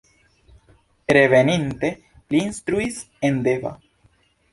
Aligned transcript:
Reveninte 1.17 1.91
li 2.33 2.41
instruis 2.45 2.97
en 3.31 3.39
Deva. 3.49 3.75